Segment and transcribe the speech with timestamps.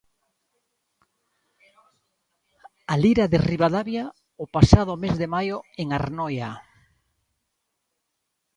[2.93, 4.05] A Lira de Ribadavia
[4.43, 6.49] o pasado mes de maio en Arnoia.